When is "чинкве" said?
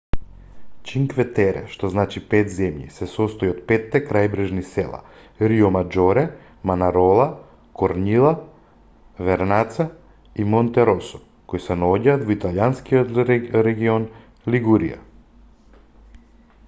0.91-1.23